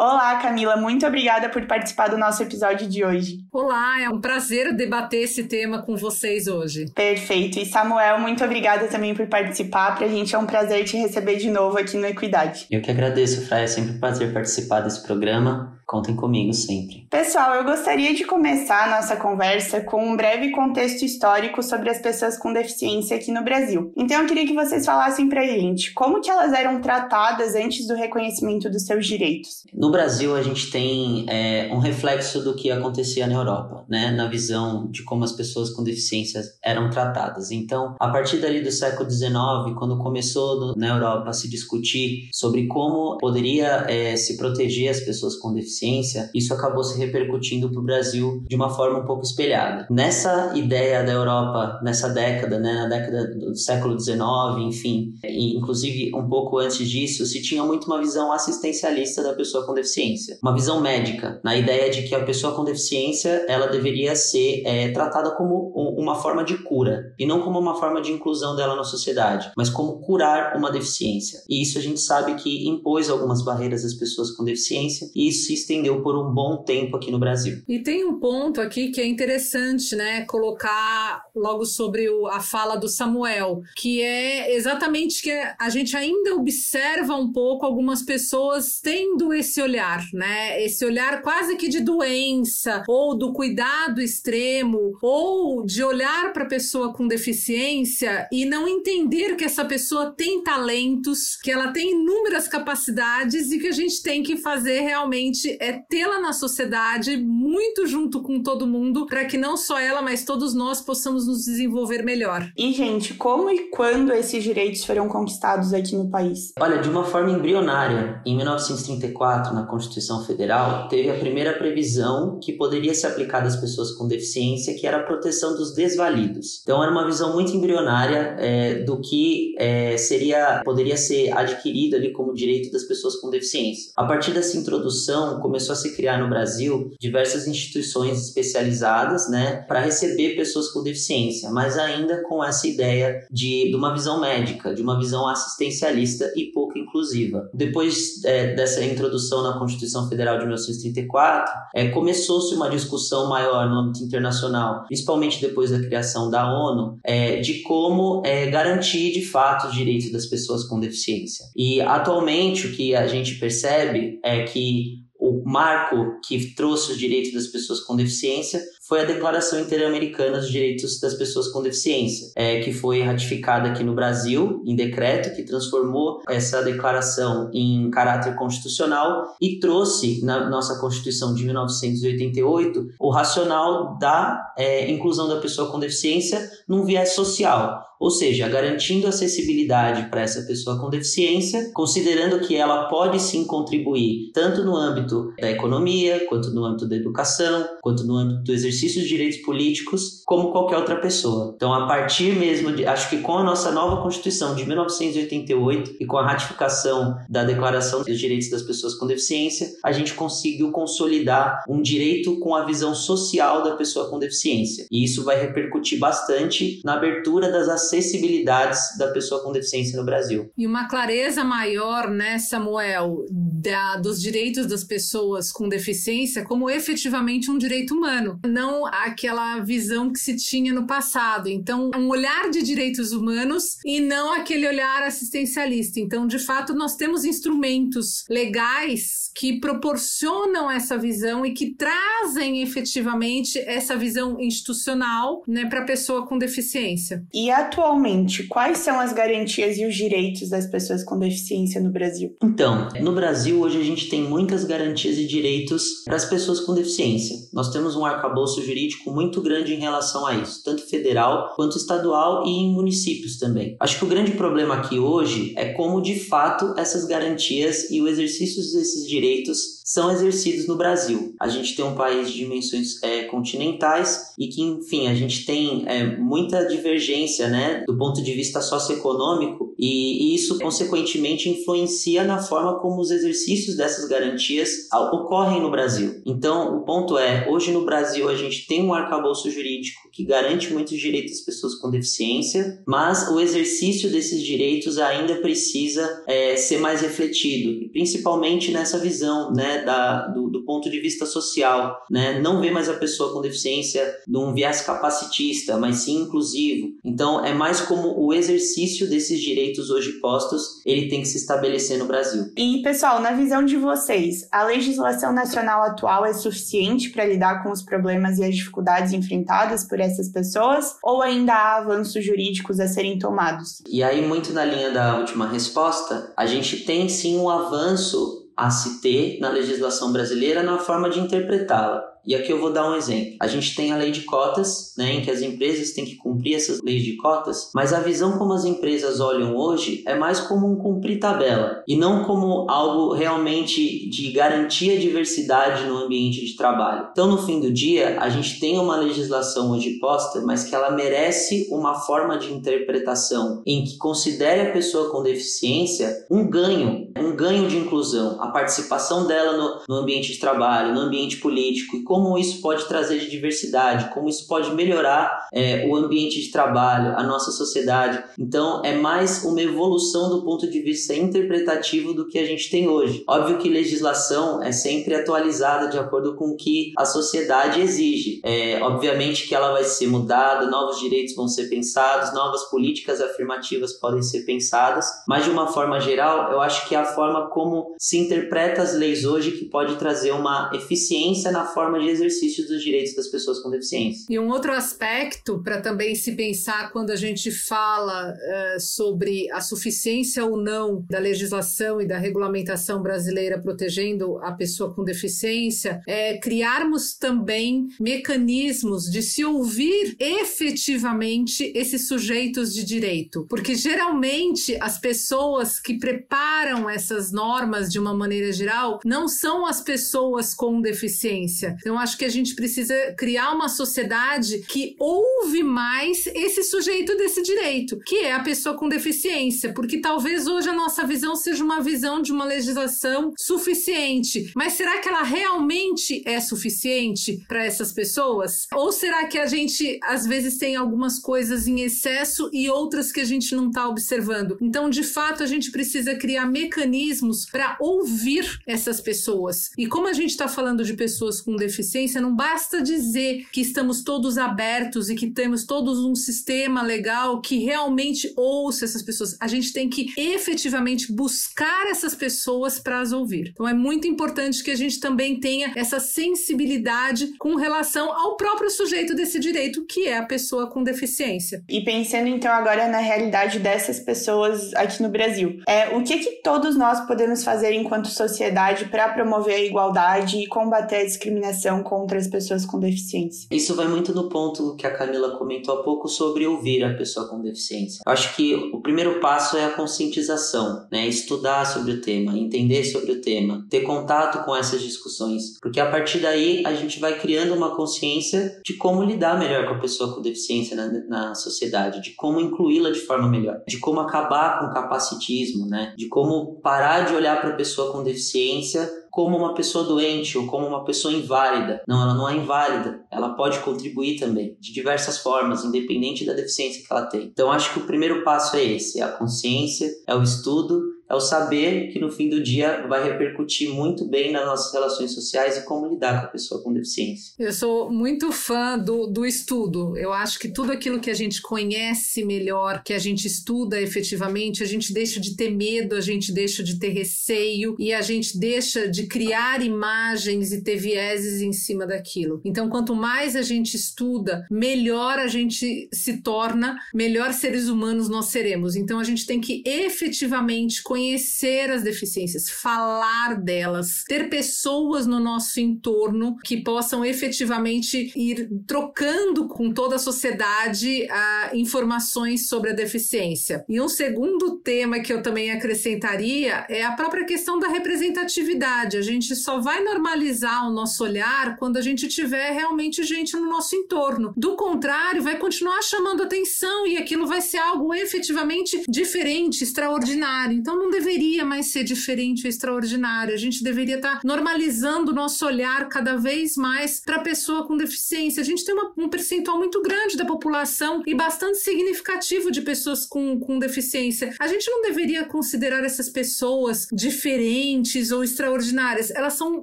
Olá, 0.00 0.36
Camila, 0.36 0.76
muito 0.76 1.04
obrigada 1.04 1.48
por 1.48 1.66
participar 1.66 2.06
do 2.06 2.16
nosso 2.16 2.40
episódio 2.40 2.88
de 2.88 3.04
hoje. 3.04 3.38
Olá, 3.52 4.00
é 4.00 4.08
um 4.08 4.20
prazer 4.20 4.72
debater 4.72 5.24
esse 5.24 5.42
tema 5.42 5.82
com 5.82 5.96
vocês 5.96 6.46
hoje. 6.46 6.86
Perfeito. 6.94 7.58
E 7.58 7.66
Samuel, 7.66 8.20
muito 8.20 8.44
obrigada 8.44 8.86
também 8.86 9.12
por 9.12 9.26
participar. 9.26 9.96
Para 9.96 10.06
a 10.06 10.08
gente 10.08 10.32
é 10.32 10.38
um 10.38 10.46
prazer 10.46 10.84
te 10.84 10.96
receber 10.96 11.34
de 11.38 11.50
novo 11.50 11.76
aqui 11.76 11.96
no 11.96 12.06
Equidade. 12.06 12.68
Eu 12.70 12.80
que 12.80 12.92
agradeço, 12.92 13.44
Fray. 13.48 13.64
É 13.64 13.66
sempre 13.66 13.96
um 13.96 13.98
prazer 13.98 14.32
participar 14.32 14.82
desse 14.82 15.02
programa. 15.02 15.76
Contem 15.88 16.14
comigo 16.14 16.52
sempre. 16.52 17.06
Pessoal, 17.08 17.54
eu 17.54 17.64
gostaria 17.64 18.14
de 18.14 18.22
começar 18.26 18.84
a 18.84 19.00
nossa 19.00 19.16
conversa 19.16 19.80
com 19.80 20.06
um 20.06 20.18
breve 20.18 20.50
contexto 20.50 21.02
histórico 21.02 21.62
sobre 21.62 21.88
as 21.88 21.98
pessoas 21.98 22.36
com 22.36 22.52
deficiência 22.52 23.16
aqui 23.16 23.32
no 23.32 23.42
Brasil. 23.42 23.90
Então 23.96 24.20
eu 24.20 24.26
queria 24.26 24.46
que 24.46 24.52
vocês 24.52 24.84
falassem 24.84 25.30
pra 25.30 25.46
gente 25.46 25.94
como 25.94 26.20
que 26.20 26.28
elas 26.30 26.52
eram 26.52 26.82
tratadas 26.82 27.54
antes 27.54 27.86
do 27.86 27.94
reconhecimento 27.94 28.68
dos 28.68 28.84
seus 28.84 29.06
direitos. 29.06 29.64
No 29.72 29.90
Brasil, 29.90 30.36
a 30.36 30.42
gente 30.42 30.70
tem 30.70 31.24
é, 31.26 31.70
um 31.72 31.78
reflexo 31.78 32.44
do 32.44 32.54
que 32.54 32.70
acontecia 32.70 33.26
na 33.26 33.36
Europa, 33.36 33.86
né? 33.88 34.10
Na 34.10 34.28
visão 34.28 34.90
de 34.90 35.02
como 35.04 35.24
as 35.24 35.32
pessoas 35.32 35.70
com 35.70 35.82
deficiência 35.82 36.42
eram 36.62 36.90
tratadas. 36.90 37.50
Então, 37.50 37.96
a 37.98 38.08
partir 38.08 38.36
dali 38.36 38.60
do 38.60 38.70
século 38.70 39.10
XIX, 39.10 39.74
quando 39.78 39.96
começou 39.96 40.76
na 40.76 40.88
Europa 40.88 41.30
a 41.30 41.32
se 41.32 41.48
discutir 41.48 42.28
sobre 42.30 42.66
como 42.66 43.16
poderia 43.16 43.86
é, 43.88 44.14
se 44.16 44.36
proteger 44.36 44.90
as 44.90 45.00
pessoas 45.00 45.34
com 45.36 45.54
deficiência, 45.54 45.77
deficiência, 45.78 46.30
isso 46.34 46.52
acabou 46.52 46.82
se 46.82 46.98
repercutindo 46.98 47.70
para 47.70 47.80
o 47.80 47.84
Brasil 47.84 48.44
de 48.48 48.56
uma 48.56 48.70
forma 48.70 48.98
um 48.98 49.06
pouco 49.06 49.22
espelhada. 49.22 49.86
Nessa 49.90 50.52
ideia 50.54 51.04
da 51.04 51.12
Europa, 51.12 51.80
nessa 51.82 52.08
década, 52.08 52.58
né, 52.58 52.72
na 52.72 52.88
década 52.88 53.34
do 53.34 53.56
século 53.56 53.98
XIX, 53.98 54.18
enfim, 54.60 55.14
e 55.24 55.56
inclusive 55.56 56.10
um 56.14 56.28
pouco 56.28 56.58
antes 56.58 56.88
disso, 56.88 57.24
se 57.24 57.40
tinha 57.42 57.62
muito 57.62 57.86
uma 57.86 57.98
visão 57.98 58.32
assistencialista 58.32 59.22
da 59.22 59.32
pessoa 59.34 59.64
com 59.64 59.74
deficiência, 59.74 60.38
uma 60.42 60.54
visão 60.54 60.80
médica, 60.80 61.40
na 61.44 61.56
ideia 61.56 61.90
de 61.90 62.02
que 62.02 62.14
a 62.14 62.24
pessoa 62.24 62.54
com 62.54 62.64
deficiência 62.64 63.46
ela 63.48 63.66
deveria 63.66 64.16
ser 64.16 64.62
é, 64.64 64.90
tratada 64.90 65.30
como 65.32 65.72
uma 65.96 66.14
forma 66.16 66.44
de 66.44 66.58
cura 66.58 67.14
e 67.18 67.26
não 67.26 67.42
como 67.42 67.58
uma 67.58 67.76
forma 67.76 68.00
de 68.00 68.12
inclusão 68.12 68.56
dela 68.56 68.74
na 68.74 68.84
sociedade, 68.84 69.50
mas 69.56 69.70
como 69.70 70.00
curar 70.00 70.56
uma 70.56 70.70
deficiência. 70.70 71.42
E 71.48 71.62
isso 71.62 71.78
a 71.78 71.80
gente 71.82 72.00
sabe 72.00 72.34
que 72.34 72.68
impôs 72.68 73.08
algumas 73.08 73.42
barreiras 73.42 73.84
às 73.84 73.94
pessoas 73.94 74.30
com 74.30 74.44
deficiência 74.44 75.10
e 75.14 75.28
isso 75.28 75.46
se 75.46 75.54
estendeu 75.68 76.00
por 76.00 76.16
um 76.16 76.32
bom 76.32 76.56
tempo 76.56 76.96
aqui 76.96 77.10
no 77.10 77.18
Brasil. 77.18 77.62
E 77.68 77.78
tem 77.80 78.04
um 78.04 78.18
ponto 78.18 78.60
aqui 78.60 78.88
que 78.88 79.00
é 79.00 79.06
interessante, 79.06 79.94
né, 79.94 80.24
colocar 80.24 81.22
logo 81.36 81.66
sobre 81.66 82.08
o, 82.08 82.26
a 82.26 82.40
fala 82.40 82.76
do 82.76 82.88
Samuel, 82.88 83.62
que 83.76 84.00
é 84.00 84.54
exatamente 84.54 85.22
que 85.22 85.30
a 85.30 85.68
gente 85.68 85.94
ainda 85.94 86.34
observa 86.34 87.14
um 87.14 87.30
pouco 87.30 87.66
algumas 87.66 88.02
pessoas 88.02 88.80
tendo 88.80 89.34
esse 89.34 89.60
olhar, 89.60 90.02
né, 90.14 90.62
esse 90.64 90.84
olhar 90.84 91.20
quase 91.20 91.56
que 91.56 91.68
de 91.68 91.80
doença 91.80 92.82
ou 92.88 93.16
do 93.16 93.32
cuidado 93.32 94.00
extremo 94.00 94.96
ou 95.02 95.64
de 95.66 95.84
olhar 95.84 96.32
para 96.32 96.44
a 96.44 96.48
pessoa 96.48 96.94
com 96.94 97.06
deficiência 97.06 98.26
e 98.32 98.46
não 98.46 98.66
entender 98.66 99.36
que 99.36 99.44
essa 99.44 99.64
pessoa 99.64 100.14
tem 100.16 100.42
talentos, 100.42 101.36
que 101.36 101.50
ela 101.50 101.72
tem 101.72 101.92
inúmeras 101.92 102.48
capacidades 102.48 103.52
e 103.52 103.58
que 103.58 103.66
a 103.66 103.72
gente 103.72 104.02
tem 104.02 104.22
que 104.22 104.36
fazer 104.36 104.80
realmente 104.80 105.57
é 105.60 105.72
tê-la 105.72 106.20
na 106.20 106.32
sociedade 106.32 107.16
muito 107.16 107.86
junto 107.86 108.22
com 108.22 108.42
todo 108.42 108.66
mundo 108.66 109.06
para 109.06 109.24
que 109.24 109.36
não 109.36 109.56
só 109.56 109.78
ela, 109.78 110.02
mas 110.02 110.24
todos 110.24 110.54
nós 110.54 110.80
possamos 110.80 111.26
nos 111.26 111.44
desenvolver 111.44 112.02
melhor. 112.02 112.50
E, 112.56 112.72
gente, 112.72 113.14
como 113.14 113.50
e 113.50 113.70
quando 113.70 114.12
esses 114.12 114.42
direitos 114.42 114.84
foram 114.84 115.08
conquistados 115.08 115.72
aqui 115.72 115.96
no 115.96 116.10
país? 116.10 116.52
Olha, 116.58 116.78
de 116.78 116.88
uma 116.88 117.04
forma 117.04 117.30
embrionária. 117.30 118.20
Em 118.24 118.36
1934, 118.36 119.54
na 119.54 119.66
Constituição 119.66 120.24
Federal, 120.24 120.88
teve 120.88 121.10
a 121.10 121.18
primeira 121.18 121.52
previsão 121.54 122.38
que 122.42 122.52
poderia 122.52 122.94
ser 122.94 123.08
aplicada 123.08 123.46
às 123.46 123.56
pessoas 123.56 123.92
com 123.92 124.06
deficiência, 124.06 124.74
que 124.74 124.86
era 124.86 124.98
a 124.98 125.02
proteção 125.02 125.54
dos 125.56 125.74
desvalidos. 125.74 126.60
Então, 126.62 126.82
era 126.82 126.90
uma 126.90 127.06
visão 127.06 127.32
muito 127.32 127.52
embrionária 127.52 128.36
é, 128.38 128.82
do 128.84 129.00
que 129.00 129.54
é, 129.58 129.96
seria, 129.96 130.62
poderia 130.64 130.96
ser 130.96 131.36
adquirido 131.36 131.96
ali 131.96 132.12
como 132.12 132.34
direito 132.34 132.70
das 132.70 132.84
pessoas 132.84 133.16
com 133.16 133.30
deficiência. 133.30 133.92
A 133.96 134.04
partir 134.04 134.32
dessa 134.32 134.56
introdução, 134.56 135.40
começou 135.48 135.72
a 135.72 135.76
se 135.76 135.96
criar 135.96 136.18
no 136.18 136.28
Brasil 136.28 136.90
diversas 137.00 137.48
instituições 137.48 138.22
especializadas, 138.22 139.30
né, 139.30 139.64
para 139.66 139.80
receber 139.80 140.36
pessoas 140.36 140.68
com 140.68 140.82
deficiência, 140.82 141.50
mas 141.50 141.78
ainda 141.78 142.22
com 142.28 142.44
essa 142.44 142.66
ideia 142.68 143.26
de, 143.30 143.70
de 143.70 143.74
uma 143.74 143.92
visão 143.94 144.20
médica, 144.20 144.74
de 144.74 144.82
uma 144.82 144.98
visão 144.98 145.26
assistencialista 145.26 146.30
e 146.36 146.52
pouco 146.52 146.78
inclusiva. 146.78 147.48
Depois 147.54 148.22
é, 148.24 148.54
dessa 148.54 148.84
introdução 148.84 149.42
na 149.42 149.58
Constituição 149.58 150.08
Federal 150.08 150.36
de 150.38 150.44
1934, 150.44 151.52
é, 151.74 151.88
começou-se 151.88 152.54
uma 152.54 152.68
discussão 152.68 153.28
maior 153.28 153.68
no 153.68 153.78
âmbito 153.78 154.04
internacional, 154.04 154.84
principalmente 154.86 155.40
depois 155.40 155.70
da 155.70 155.80
criação 155.80 156.30
da 156.30 156.52
ONU, 156.52 156.98
é, 157.02 157.36
de 157.40 157.62
como 157.62 158.22
é, 158.24 158.46
garantir 158.50 159.12
de 159.12 159.24
fato 159.24 159.68
os 159.68 159.74
direitos 159.74 160.12
das 160.12 160.26
pessoas 160.26 160.64
com 160.64 160.78
deficiência. 160.78 161.46
E 161.56 161.80
atualmente 161.80 162.66
o 162.66 162.72
que 162.72 162.94
a 162.94 163.06
gente 163.06 163.36
percebe 163.36 164.20
é 164.22 164.42
que 164.42 165.07
marco 165.48 166.20
que 166.26 166.54
trouxe 166.54 166.92
os 166.92 166.98
direitos 166.98 167.32
das 167.32 167.46
pessoas 167.46 167.80
com 167.80 167.96
deficiência 167.96 168.62
foi 168.88 169.02
a 169.02 169.04
Declaração 169.04 169.60
Interamericana 169.60 170.38
dos 170.38 170.50
Direitos 170.50 170.98
das 170.98 171.12
Pessoas 171.12 171.48
com 171.48 171.62
Deficiência, 171.62 172.32
é, 172.34 172.60
que 172.60 172.72
foi 172.72 173.02
ratificada 173.02 173.68
aqui 173.68 173.84
no 173.84 173.94
Brasil 173.94 174.62
em 174.64 174.74
decreto, 174.74 175.36
que 175.36 175.42
transformou 175.42 176.22
essa 176.26 176.62
declaração 176.62 177.50
em 177.52 177.90
caráter 177.90 178.34
constitucional 178.34 179.36
e 179.38 179.60
trouxe 179.60 180.24
na 180.24 180.48
nossa 180.48 180.80
Constituição 180.80 181.34
de 181.34 181.44
1988 181.44 182.94
o 182.98 183.10
racional 183.10 183.98
da 183.98 184.54
é, 184.56 184.90
inclusão 184.90 185.28
da 185.28 185.36
pessoa 185.36 185.70
com 185.70 185.78
deficiência 185.78 186.50
num 186.66 186.82
viés 186.84 187.10
social. 187.10 187.84
Ou 188.00 188.12
seja, 188.12 188.48
garantindo 188.48 189.08
acessibilidade 189.08 190.08
para 190.08 190.20
essa 190.20 190.42
pessoa 190.42 190.78
com 190.78 190.88
deficiência, 190.88 191.72
considerando 191.74 192.38
que 192.38 192.54
ela 192.54 192.84
pode 192.84 193.20
sim 193.20 193.44
contribuir 193.44 194.30
tanto 194.32 194.62
no 194.62 194.76
âmbito 194.76 195.34
da 195.36 195.50
economia, 195.50 196.24
quanto 196.28 196.50
no 196.50 196.64
âmbito 196.64 196.86
da 196.86 196.94
educação, 196.94 197.68
quanto 197.82 198.04
no 198.04 198.14
âmbito 198.14 198.44
do 198.44 198.52
exercício 198.52 198.77
de 198.86 199.08
direitos 199.08 199.38
políticos, 199.38 200.22
como 200.24 200.52
qualquer 200.52 200.76
outra 200.76 200.96
pessoa. 200.96 201.52
Então, 201.54 201.72
a 201.72 201.86
partir 201.86 202.34
mesmo 202.34 202.72
de, 202.72 202.86
acho 202.86 203.10
que 203.10 203.18
com 203.18 203.36
a 203.36 203.44
nossa 203.44 203.70
nova 203.70 204.02
Constituição 204.02 204.54
de 204.54 204.64
1988 204.64 205.96
e 206.00 206.06
com 206.06 206.18
a 206.18 206.26
ratificação 206.26 207.18
da 207.28 207.44
Declaração 207.44 208.02
dos 208.02 208.18
Direitos 208.18 208.50
das 208.50 208.62
Pessoas 208.62 208.94
com 208.94 209.06
Deficiência, 209.06 209.68
a 209.84 209.92
gente 209.92 210.14
conseguiu 210.14 210.70
consolidar 210.70 211.62
um 211.68 211.80
direito 211.80 212.38
com 212.40 212.54
a 212.54 212.64
visão 212.64 212.94
social 212.94 213.62
da 213.62 213.76
pessoa 213.76 214.10
com 214.10 214.18
deficiência. 214.18 214.86
E 214.90 215.04
isso 215.04 215.24
vai 215.24 215.40
repercutir 215.40 215.98
bastante 215.98 216.80
na 216.84 216.94
abertura 216.94 217.50
das 217.50 217.68
acessibilidades 217.68 218.96
da 218.98 219.08
pessoa 219.08 219.42
com 219.42 219.52
deficiência 219.52 219.98
no 219.98 220.04
Brasil. 220.04 220.50
E 220.56 220.66
uma 220.66 220.88
clareza 220.88 221.44
maior, 221.44 222.10
né, 222.10 222.38
Samuel, 222.38 223.24
da, 223.30 223.96
dos 223.96 224.20
direitos 224.20 224.66
das 224.66 224.84
pessoas 224.84 225.50
com 225.50 225.68
deficiência 225.68 226.44
como 226.44 226.70
efetivamente 226.70 227.50
um 227.50 227.58
direito 227.58 227.94
humano, 227.94 228.38
não 228.46 228.67
aquela 228.86 229.60
visão 229.60 230.12
que 230.12 230.18
se 230.18 230.36
tinha 230.36 230.72
no 230.72 230.86
passado. 230.86 231.48
Então, 231.48 231.90
um 231.96 232.08
olhar 232.08 232.50
de 232.50 232.62
direitos 232.62 233.12
humanos 233.12 233.76
e 233.84 234.00
não 234.00 234.32
aquele 234.32 234.66
olhar 234.66 235.02
assistencialista. 235.02 236.00
Então, 236.00 236.26
de 236.26 236.38
fato, 236.38 236.74
nós 236.74 236.96
temos 236.96 237.24
instrumentos 237.24 238.24
legais 238.28 239.30
que 239.34 239.60
proporcionam 239.60 240.70
essa 240.70 240.98
visão 240.98 241.46
e 241.46 241.52
que 241.52 241.74
trazem 241.74 242.62
efetivamente 242.62 243.58
essa 243.58 243.96
visão 243.96 244.40
institucional 244.40 245.42
né, 245.46 245.66
para 245.66 245.82
a 245.82 245.84
pessoa 245.84 246.26
com 246.26 246.38
deficiência. 246.38 247.24
E 247.32 247.50
atualmente, 247.50 248.44
quais 248.44 248.78
são 248.78 248.98
as 248.98 249.12
garantias 249.12 249.78
e 249.78 249.86
os 249.86 249.94
direitos 249.94 250.48
das 250.50 250.66
pessoas 250.66 251.04
com 251.04 251.18
deficiência 251.18 251.80
no 251.80 251.90
Brasil? 251.90 252.36
Então, 252.42 252.88
no 253.00 253.12
Brasil, 253.12 253.60
hoje 253.60 253.78
a 253.78 253.84
gente 253.84 254.08
tem 254.08 254.22
muitas 254.22 254.64
garantias 254.64 255.18
e 255.18 255.26
direitos 255.26 256.02
para 256.04 256.16
as 256.16 256.24
pessoas 256.24 256.60
com 256.60 256.74
deficiência. 256.74 257.36
Nós 257.52 257.70
temos 257.70 257.96
um 257.96 258.04
arcabouço 258.04 258.57
jurídico 258.62 259.10
muito 259.10 259.40
grande 259.40 259.74
em 259.74 259.78
relação 259.78 260.26
a 260.26 260.34
isso, 260.34 260.62
tanto 260.64 260.82
federal 260.82 261.52
quanto 261.54 261.76
estadual 261.76 262.46
e 262.46 262.50
em 262.50 262.70
municípios 262.72 263.38
também. 263.38 263.76
Acho 263.80 263.98
que 263.98 264.04
o 264.04 264.08
grande 264.08 264.32
problema 264.32 264.74
aqui 264.74 264.98
hoje 264.98 265.52
é 265.56 265.72
como, 265.72 266.00
de 266.00 266.18
fato, 266.18 266.74
essas 266.76 267.04
garantias 267.04 267.90
e 267.90 268.00
o 268.00 268.08
exercício 268.08 268.62
desses 268.62 269.06
direitos 269.08 269.77
são 269.88 270.12
exercidos 270.12 270.68
no 270.68 270.76
Brasil. 270.76 271.34
A 271.40 271.48
gente 271.48 271.74
tem 271.74 271.82
um 271.82 271.94
país 271.94 272.30
de 272.30 272.36
dimensões 272.36 273.02
é, 273.02 273.22
continentais 273.24 274.34
e 274.38 274.46
que, 274.48 274.60
enfim, 274.60 275.06
a 275.06 275.14
gente 275.14 275.46
tem 275.46 275.84
é, 275.88 276.04
muita 276.18 276.66
divergência, 276.66 277.48
né, 277.48 277.84
do 277.86 277.96
ponto 277.96 278.22
de 278.22 278.34
vista 278.34 278.60
socioeconômico 278.60 279.74
e, 279.78 280.32
e 280.32 280.34
isso, 280.34 280.58
consequentemente, 280.58 281.48
influencia 281.48 282.22
na 282.22 282.38
forma 282.38 282.78
como 282.80 283.00
os 283.00 283.10
exercícios 283.10 283.78
dessas 283.78 284.06
garantias 284.06 284.88
ocorrem 284.92 285.62
no 285.62 285.70
Brasil. 285.70 286.20
Então, 286.26 286.76
o 286.76 286.84
ponto 286.84 287.16
é, 287.16 287.48
hoje 287.48 287.72
no 287.72 287.86
Brasil 287.86 288.28
a 288.28 288.34
gente 288.34 288.66
tem 288.66 288.84
um 288.84 288.92
arcabouço 288.92 289.50
jurídico 289.50 290.07
que 290.18 290.24
garante 290.24 290.72
muitos 290.72 290.98
direitos 290.98 291.30
das 291.30 291.40
pessoas 291.42 291.76
com 291.76 291.88
deficiência, 291.88 292.82
mas 292.84 293.28
o 293.28 293.38
exercício 293.38 294.10
desses 294.10 294.42
direitos 294.42 294.98
ainda 294.98 295.36
precisa 295.36 296.24
é, 296.26 296.56
ser 296.56 296.78
mais 296.78 297.02
refletido, 297.02 297.88
principalmente 297.90 298.72
nessa 298.72 298.98
visão, 298.98 299.52
né, 299.52 299.84
da, 299.84 300.26
do, 300.26 300.50
do, 300.50 300.64
ponto 300.64 300.90
de 300.90 300.98
vista 300.98 301.24
social, 301.24 302.04
né? 302.10 302.40
Não 302.40 302.60
vê 302.60 302.68
mais 302.68 302.88
a 302.88 302.94
pessoa 302.94 303.32
com 303.32 303.40
deficiência 303.40 304.12
num 304.26 304.52
viés 304.52 304.80
capacitista, 304.80 305.76
mas 305.76 305.98
sim 305.98 306.22
inclusivo. 306.22 306.88
Então, 307.04 307.44
é 307.44 307.54
mais 307.54 307.80
como 307.80 308.20
o 308.20 308.34
exercício 308.34 309.08
desses 309.08 309.40
direitos 309.40 309.88
hoje 309.88 310.14
postos, 310.14 310.82
ele 310.84 311.08
tem 311.08 311.20
que 311.20 311.28
se 311.28 311.36
estabelecer 311.36 311.96
no 311.96 312.06
Brasil. 312.06 312.46
E, 312.56 312.82
pessoal, 312.82 313.22
na 313.22 313.30
visão 313.30 313.64
de 313.64 313.76
vocês, 313.76 314.48
a 314.50 314.64
legislação 314.64 315.32
nacional 315.32 315.82
atual 315.82 316.26
é 316.26 316.32
suficiente 316.32 317.10
para 317.10 317.24
lidar 317.24 317.62
com 317.62 317.70
os 317.70 317.82
problemas 317.82 318.38
e 318.38 318.44
as 318.44 318.56
dificuldades 318.56 319.12
enfrentadas 319.12 319.84
por 319.84 320.00
essas 320.08 320.28
pessoas? 320.28 320.96
Ou 321.02 321.22
ainda 321.22 321.52
há 321.52 321.76
avanços 321.78 322.24
jurídicos 322.24 322.80
a 322.80 322.88
serem 322.88 323.18
tomados? 323.18 323.82
E 323.88 324.02
aí, 324.02 324.26
muito 324.26 324.52
na 324.52 324.64
linha 324.64 324.90
da 324.90 325.18
última 325.18 325.48
resposta, 325.48 326.32
a 326.36 326.46
gente 326.46 326.84
tem 326.84 327.08
sim 327.08 327.38
um 327.38 327.48
avanço 327.48 328.48
a 328.56 328.70
se 328.70 329.00
ter 329.00 329.38
na 329.40 329.50
legislação 329.50 330.12
brasileira 330.12 330.64
na 330.64 330.78
forma 330.78 331.08
de 331.08 331.20
interpretá-la. 331.20 332.02
E 332.28 332.34
aqui 332.34 332.52
eu 332.52 332.60
vou 332.60 332.70
dar 332.70 332.90
um 332.90 332.94
exemplo. 332.94 333.36
A 333.40 333.46
gente 333.46 333.74
tem 333.74 333.90
a 333.90 333.96
lei 333.96 334.10
de 334.10 334.20
cotas, 334.20 334.92
né, 334.98 335.14
em 335.14 335.22
que 335.22 335.30
as 335.30 335.40
empresas 335.40 335.92
têm 335.92 336.04
que 336.04 336.16
cumprir 336.16 336.56
essas 336.56 336.78
leis 336.82 337.02
de 337.02 337.16
cotas, 337.16 337.70
mas 337.74 337.94
a 337.94 338.00
visão 338.00 338.36
como 338.36 338.52
as 338.52 338.66
empresas 338.66 339.18
olham 339.18 339.56
hoje 339.56 340.02
é 340.06 340.14
mais 340.14 340.38
como 340.38 340.70
um 340.70 340.76
cumprir 340.76 341.18
tabela 341.18 341.82
e 341.88 341.96
não 341.96 342.24
como 342.24 342.70
algo 342.70 343.14
realmente 343.14 344.10
de 344.10 344.30
garantir 344.30 344.94
a 344.94 345.00
diversidade 345.00 345.86
no 345.86 345.96
ambiente 345.96 346.44
de 346.44 346.54
trabalho. 346.54 347.08
Então, 347.10 347.28
no 347.28 347.38
fim 347.38 347.60
do 347.60 347.72
dia, 347.72 348.20
a 348.20 348.28
gente 348.28 348.60
tem 348.60 348.78
uma 348.78 348.96
legislação 348.96 349.70
hoje 349.70 349.98
posta, 349.98 350.42
mas 350.42 350.64
que 350.64 350.74
ela 350.74 350.90
merece 350.90 351.66
uma 351.70 351.94
forma 351.94 352.36
de 352.36 352.52
interpretação 352.52 353.62
em 353.66 353.84
que 353.84 353.96
considere 353.96 354.68
a 354.68 354.72
pessoa 354.72 355.10
com 355.10 355.22
deficiência 355.22 356.26
um 356.30 356.46
ganho, 356.50 357.10
um 357.16 357.34
ganho 357.34 357.66
de 357.68 357.78
inclusão, 357.78 358.36
a 358.42 358.48
participação 358.48 359.26
dela 359.26 359.56
no, 359.56 359.80
no 359.88 360.02
ambiente 360.02 360.30
de 360.30 360.38
trabalho, 360.38 360.92
no 360.92 361.00
ambiente 361.00 361.38
político 361.38 361.96
e 361.96 362.02
como 362.02 362.17
isso 362.38 362.60
pode 362.60 362.86
trazer 362.86 363.18
de 363.18 363.30
diversidade, 363.30 364.12
como 364.12 364.28
isso 364.28 364.46
pode 364.46 364.74
melhorar 364.74 365.48
é, 365.52 365.86
o 365.86 365.94
ambiente 365.94 366.40
de 366.40 366.50
trabalho, 366.50 367.16
a 367.16 367.22
nossa 367.22 367.50
sociedade. 367.50 368.22
Então, 368.38 368.82
é 368.84 368.96
mais 368.96 369.44
uma 369.44 369.60
evolução 369.60 370.30
do 370.30 370.42
ponto 370.42 370.68
de 370.68 370.80
vista 370.80 371.14
interpretativo 371.14 372.14
do 372.14 372.26
que 372.28 372.38
a 372.38 372.46
gente 372.46 372.70
tem 372.70 372.88
hoje. 372.88 373.22
Óbvio 373.26 373.58
que 373.58 373.68
legislação 373.68 374.62
é 374.62 374.72
sempre 374.72 375.14
atualizada 375.14 375.88
de 375.88 375.98
acordo 375.98 376.34
com 376.34 376.50
o 376.50 376.56
que 376.56 376.92
a 376.96 377.04
sociedade 377.04 377.80
exige. 377.80 378.40
É, 378.44 378.80
obviamente 378.82 379.46
que 379.46 379.54
ela 379.54 379.72
vai 379.72 379.84
ser 379.84 380.06
mudada, 380.06 380.66
novos 380.66 380.98
direitos 380.98 381.34
vão 381.34 381.48
ser 381.48 381.68
pensados, 381.68 382.32
novas 382.32 382.64
políticas 382.70 383.20
afirmativas 383.20 383.92
podem 383.92 384.22
ser 384.22 384.44
pensadas, 384.44 385.06
mas 385.26 385.44
de 385.44 385.50
uma 385.50 385.66
forma 385.66 386.00
geral, 386.00 386.52
eu 386.52 386.60
acho 386.60 386.88
que 386.88 386.94
é 386.94 386.98
a 386.98 387.04
forma 387.04 387.48
como 387.50 387.94
se 387.98 388.18
interpreta 388.18 388.82
as 388.82 388.94
leis 388.94 389.24
hoje 389.24 389.52
que 389.52 389.64
pode 389.66 389.96
trazer 389.96 390.32
uma 390.32 390.70
eficiência 390.72 391.50
na 391.50 391.64
forma 391.64 391.97
de 392.00 392.08
exercício 392.08 392.66
dos 392.66 392.82
direitos 392.82 393.14
das 393.14 393.28
pessoas 393.28 393.60
com 393.60 393.70
deficiência. 393.70 394.26
E 394.28 394.38
um 394.38 394.48
outro 394.48 394.72
aspecto 394.72 395.60
para 395.62 395.80
também 395.80 396.14
se 396.14 396.32
pensar 396.32 396.92
quando 396.92 397.10
a 397.10 397.16
gente 397.16 397.50
fala 397.50 398.32
uh, 398.32 398.80
sobre 398.80 399.50
a 399.50 399.60
suficiência 399.60 400.44
ou 400.44 400.56
não 400.56 401.04
da 401.08 401.18
legislação 401.18 402.00
e 402.00 402.06
da 402.06 402.18
regulamentação 402.18 403.02
brasileira 403.02 403.60
protegendo 403.60 404.38
a 404.38 404.52
pessoa 404.52 404.92
com 404.94 405.04
deficiência 405.04 406.00
é 406.06 406.38
criarmos 406.38 407.14
também 407.14 407.88
mecanismos 408.00 409.04
de 409.04 409.22
se 409.22 409.44
ouvir 409.44 410.16
efetivamente 410.18 411.72
esses 411.74 412.08
sujeitos 412.08 412.74
de 412.74 412.84
direito, 412.84 413.46
porque 413.48 413.74
geralmente 413.74 414.76
as 414.80 414.98
pessoas 414.98 415.80
que 415.80 415.98
preparam 415.98 416.88
essas 416.88 417.32
normas 417.32 417.90
de 417.90 417.98
uma 417.98 418.14
maneira 418.14 418.52
geral 418.52 419.00
não 419.04 419.28
são 419.28 419.66
as 419.66 419.80
pessoas 419.80 420.54
com 420.54 420.80
deficiência. 420.80 421.76
Então 421.88 421.98
acho 421.98 422.18
que 422.18 422.24
a 422.26 422.28
gente 422.28 422.54
precisa 422.54 422.94
criar 423.16 423.50
uma 423.50 423.66
sociedade 423.66 424.58
que 424.68 424.94
ouve 424.98 425.62
mais 425.62 426.26
esse 426.26 426.62
sujeito 426.62 427.16
desse 427.16 427.40
direito, 427.40 427.98
que 428.04 428.16
é 428.16 428.34
a 428.34 428.40
pessoa 428.40 428.76
com 428.76 428.90
deficiência, 428.90 429.72
porque 429.72 429.98
talvez 429.98 430.46
hoje 430.46 430.68
a 430.68 430.74
nossa 430.74 431.06
visão 431.06 431.34
seja 431.34 431.64
uma 431.64 431.80
visão 431.80 432.20
de 432.20 432.30
uma 432.30 432.44
legislação 432.44 433.32
suficiente, 433.38 434.52
mas 434.54 434.74
será 434.74 434.98
que 434.98 435.08
ela 435.08 435.22
realmente 435.22 436.22
é 436.26 436.38
suficiente 436.40 437.42
para 437.48 437.64
essas 437.64 437.90
pessoas? 437.90 438.66
Ou 438.74 438.92
será 438.92 439.24
que 439.24 439.38
a 439.38 439.46
gente 439.46 439.98
às 440.02 440.26
vezes 440.26 440.58
tem 440.58 440.76
algumas 440.76 441.18
coisas 441.18 441.66
em 441.66 441.80
excesso 441.80 442.50
e 442.52 442.68
outras 442.68 443.10
que 443.10 443.20
a 443.20 443.24
gente 443.24 443.56
não 443.56 443.68
está 443.68 443.88
observando? 443.88 444.58
Então, 444.60 444.90
de 444.90 445.02
fato, 445.02 445.42
a 445.42 445.46
gente 445.46 445.70
precisa 445.70 446.14
criar 446.14 446.44
mecanismos 446.44 447.46
para 447.46 447.78
ouvir 447.80 448.60
essas 448.66 449.00
pessoas. 449.00 449.70
E 449.78 449.86
como 449.86 450.06
a 450.06 450.12
gente 450.12 450.32
está 450.32 450.48
falando 450.48 450.84
de 450.84 450.92
pessoas 450.92 451.40
com 451.40 451.56
deficiência 451.56 451.77
deficiência, 451.78 452.20
não 452.20 452.34
basta 452.34 452.82
dizer 452.82 453.46
que 453.52 453.60
estamos 453.60 454.02
todos 454.02 454.36
abertos 454.36 455.08
e 455.08 455.14
que 455.14 455.30
temos 455.30 455.64
todos 455.64 455.98
um 456.00 456.14
sistema 456.14 456.82
legal 456.82 457.40
que 457.40 457.58
realmente 457.58 458.32
ouça 458.36 458.84
essas 458.84 459.02
pessoas. 459.02 459.36
A 459.40 459.46
gente 459.46 459.72
tem 459.72 459.88
que 459.88 460.12
efetivamente 460.16 461.12
buscar 461.12 461.86
essas 461.86 462.14
pessoas 462.14 462.80
para 462.80 463.00
as 463.00 463.12
ouvir. 463.12 463.50
Então 463.52 463.68
é 463.68 463.74
muito 463.74 464.08
importante 464.08 464.62
que 464.62 464.70
a 464.70 464.76
gente 464.76 464.98
também 464.98 465.38
tenha 465.38 465.72
essa 465.76 466.00
sensibilidade 466.00 467.36
com 467.38 467.54
relação 467.54 468.12
ao 468.12 468.36
próprio 468.36 468.70
sujeito 468.70 469.14
desse 469.14 469.38
direito, 469.38 469.84
que 469.86 470.06
é 470.06 470.18
a 470.18 470.24
pessoa 470.24 470.68
com 470.68 470.82
deficiência. 470.82 471.62
E 471.68 471.82
pensando 471.82 472.26
então 472.26 472.50
agora 472.52 472.88
na 472.88 472.98
realidade 472.98 473.58
dessas 473.58 474.00
pessoas 474.00 474.74
aqui 474.74 475.02
no 475.02 475.08
Brasil, 475.08 475.60
é 475.68 475.88
o 475.88 476.02
que 476.02 476.18
que 476.18 476.42
todos 476.42 476.76
nós 476.76 477.06
podemos 477.06 477.44
fazer 477.44 477.72
enquanto 477.72 478.08
sociedade 478.08 478.86
para 478.86 479.08
promover 479.10 479.54
a 479.54 479.64
igualdade 479.64 480.38
e 480.38 480.46
combater 480.46 480.96
a 480.96 481.04
discriminação 481.04 481.67
contra 481.82 482.18
as 482.18 482.26
pessoas 482.26 482.64
com 482.64 482.78
deficiência? 482.78 483.48
Isso 483.50 483.74
vai 483.74 483.86
muito 483.86 484.14
no 484.14 484.28
ponto 484.28 484.74
que 484.76 484.86
a 484.86 484.94
Camila 484.94 485.36
comentou 485.36 485.74
há 485.74 485.82
pouco 485.82 486.08
sobre 486.08 486.46
ouvir 486.46 486.82
a 486.84 486.94
pessoa 486.94 487.28
com 487.28 487.40
deficiência. 487.40 488.02
Eu 488.06 488.12
acho 488.12 488.34
que 488.34 488.54
o 488.72 488.80
primeiro 488.80 489.20
passo 489.20 489.56
é 489.56 489.64
a 489.64 489.70
conscientização, 489.70 490.86
né? 490.90 491.06
Estudar 491.06 491.64
sobre 491.66 491.92
o 491.92 492.00
tema, 492.00 492.36
entender 492.36 492.84
sobre 492.84 493.12
o 493.12 493.20
tema, 493.20 493.66
ter 493.68 493.82
contato 493.82 494.44
com 494.44 494.54
essas 494.56 494.80
discussões, 494.80 495.58
porque 495.60 495.80
a 495.80 495.90
partir 495.90 496.18
daí 496.18 496.62
a 496.66 496.74
gente 496.74 496.98
vai 496.98 497.18
criando 497.18 497.54
uma 497.54 497.76
consciência 497.76 498.60
de 498.64 498.74
como 498.74 499.02
lidar 499.02 499.38
melhor 499.38 499.66
com 499.66 499.74
a 499.74 499.80
pessoa 499.80 500.14
com 500.14 500.22
deficiência 500.22 500.76
na, 500.76 500.88
na 501.08 501.34
sociedade, 501.34 502.02
de 502.02 502.10
como 502.12 502.40
incluí-la 502.40 502.90
de 502.90 503.00
forma 503.00 503.28
melhor, 503.28 503.62
de 503.66 503.78
como 503.78 504.00
acabar 504.00 504.58
com 504.58 504.66
o 504.66 504.72
capacitismo, 504.72 505.66
né? 505.66 505.94
De 505.96 506.08
como 506.08 506.60
parar 506.60 507.02
de 507.02 507.14
olhar 507.14 507.40
para 507.40 507.50
a 507.50 507.56
pessoa 507.56 507.92
com 507.92 508.02
deficiência 508.02 508.88
como 509.10 509.36
uma 509.36 509.54
pessoa 509.54 509.84
doente 509.84 510.36
ou 510.36 510.46
como 510.46 510.66
uma 510.66 510.84
pessoa 510.84 511.12
inválida. 511.12 511.82
Não, 511.86 512.02
ela 512.02 512.14
não 512.14 512.28
é 512.28 512.36
inválida. 512.36 513.04
Ela 513.10 513.30
pode 513.30 513.58
contribuir 513.60 514.18
também, 514.18 514.56
de 514.60 514.72
diversas 514.72 515.18
formas, 515.18 515.64
independente 515.64 516.24
da 516.24 516.32
deficiência 516.32 516.82
que 516.84 516.92
ela 516.92 517.06
tem. 517.06 517.22
Então, 517.24 517.50
acho 517.50 517.72
que 517.72 517.80
o 517.80 517.86
primeiro 517.86 518.22
passo 518.24 518.56
é 518.56 518.64
esse: 518.64 519.00
é 519.00 519.02
a 519.02 519.12
consciência, 519.12 519.88
é 520.06 520.14
o 520.14 520.22
estudo 520.22 520.97
é 521.08 521.14
o 521.14 521.20
saber 521.20 521.88
que 521.88 521.98
no 521.98 522.10
fim 522.10 522.28
do 522.28 522.42
dia 522.42 522.86
vai 522.86 523.02
repercutir 523.02 523.70
muito 523.70 524.04
bem 524.04 524.30
nas 524.30 524.44
nossas 524.44 524.72
relações 524.72 525.12
sociais 525.12 525.56
e 525.56 525.64
como 525.64 525.86
lidar 525.86 526.20
com 526.20 526.26
a 526.26 526.30
pessoa 526.30 526.62
com 526.62 526.72
deficiência. 526.72 527.32
Eu 527.38 527.52
sou 527.52 527.90
muito 527.90 528.30
fã 528.30 528.78
do, 528.78 529.06
do 529.06 529.24
estudo. 529.24 529.96
Eu 529.96 530.12
acho 530.12 530.38
que 530.38 530.48
tudo 530.48 530.70
aquilo 530.70 531.00
que 531.00 531.10
a 531.10 531.14
gente 531.14 531.40
conhece 531.40 532.24
melhor, 532.24 532.82
que 532.84 532.92
a 532.92 532.98
gente 532.98 533.26
estuda 533.26 533.80
efetivamente, 533.80 534.62
a 534.62 534.66
gente 534.66 534.92
deixa 534.92 535.18
de 535.18 535.34
ter 535.34 535.50
medo, 535.50 535.96
a 535.96 536.00
gente 536.00 536.30
deixa 536.30 536.62
de 536.62 536.78
ter 536.78 536.90
receio 536.90 537.74
e 537.78 537.94
a 537.94 538.02
gente 538.02 538.38
deixa 538.38 538.86
de 538.86 539.06
criar 539.06 539.62
imagens 539.64 540.52
e 540.52 540.62
ter 540.62 540.76
vieses 540.76 541.40
em 541.40 541.52
cima 541.52 541.86
daquilo. 541.86 542.42
Então, 542.44 542.68
quanto 542.68 542.94
mais 542.94 543.34
a 543.34 543.42
gente 543.42 543.74
estuda, 543.74 544.46
melhor 544.50 545.18
a 545.18 545.26
gente 545.26 545.88
se 545.92 546.20
torna, 546.20 546.78
melhor 546.94 547.32
seres 547.32 547.68
humanos 547.68 548.10
nós 548.10 548.26
seremos. 548.26 548.76
Então, 548.76 548.98
a 548.98 549.04
gente 549.04 549.24
tem 549.24 549.40
que 549.40 549.62
efetivamente 549.64 550.82
conhecer 550.82 550.97
conhecer 550.98 551.70
as 551.70 551.84
deficiências, 551.84 552.50
falar 552.50 553.40
delas, 553.40 554.02
ter 554.08 554.28
pessoas 554.28 555.06
no 555.06 555.20
nosso 555.20 555.60
entorno 555.60 556.36
que 556.42 556.56
possam 556.56 557.04
efetivamente 557.04 558.10
ir 558.16 558.48
trocando 558.66 559.46
com 559.46 559.72
toda 559.72 559.94
a 559.94 559.98
sociedade 559.98 561.06
uh, 561.06 561.56
informações 561.56 562.48
sobre 562.48 562.70
a 562.70 562.72
deficiência. 562.72 563.64
E 563.68 563.80
um 563.80 563.88
segundo 563.88 564.58
tema 564.58 564.98
que 564.98 565.12
eu 565.12 565.22
também 565.22 565.52
acrescentaria 565.52 566.66
é 566.68 566.82
a 566.82 566.90
própria 566.90 567.24
questão 567.24 567.60
da 567.60 567.68
representatividade. 567.68 568.96
A 568.96 569.02
gente 569.02 569.36
só 569.36 569.60
vai 569.60 569.84
normalizar 569.84 570.68
o 570.68 570.72
nosso 570.72 571.04
olhar 571.04 571.56
quando 571.58 571.76
a 571.76 571.80
gente 571.80 572.08
tiver 572.08 572.50
realmente 572.50 573.04
gente 573.04 573.36
no 573.36 573.48
nosso 573.48 573.76
entorno. 573.76 574.32
Do 574.36 574.56
contrário, 574.56 575.22
vai 575.22 575.38
continuar 575.38 575.80
chamando 575.80 576.24
atenção 576.24 576.88
e 576.88 576.96
aquilo 576.96 577.24
vai 577.24 577.40
ser 577.40 577.58
algo 577.58 577.94
efetivamente 577.94 578.82
diferente, 578.88 579.62
extraordinário. 579.62 580.56
Então 580.56 580.76
não 580.76 580.87
não 580.88 580.90
deveria 580.90 581.44
mais 581.44 581.66
ser 581.66 581.84
diferente 581.84 582.46
ou 582.46 582.48
extraordinário. 582.48 583.34
A 583.34 583.36
gente 583.36 583.62
deveria 583.62 583.96
estar 583.96 584.16
tá 584.16 584.20
normalizando 584.24 585.12
o 585.12 585.14
nosso 585.14 585.44
olhar 585.44 585.86
cada 585.88 586.16
vez 586.16 586.56
mais 586.56 586.98
para 586.98 587.16
a 587.16 587.20
pessoa 587.20 587.66
com 587.66 587.76
deficiência. 587.76 588.40
A 588.40 588.44
gente 588.44 588.64
tem 588.64 588.74
uma, 588.74 588.92
um 588.96 589.08
percentual 589.08 589.58
muito 589.58 589.82
grande 589.82 590.16
da 590.16 590.24
população 590.24 591.02
e 591.06 591.14
bastante 591.14 591.58
significativo 591.58 592.50
de 592.50 592.62
pessoas 592.62 593.04
com, 593.04 593.38
com 593.38 593.58
deficiência. 593.58 594.34
A 594.40 594.48
gente 594.48 594.68
não 594.70 594.80
deveria 594.80 595.24
considerar 595.26 595.84
essas 595.84 596.08
pessoas 596.08 596.88
diferentes 596.90 598.10
ou 598.10 598.24
extraordinárias. 598.24 599.10
Elas 599.10 599.34
são, 599.34 599.62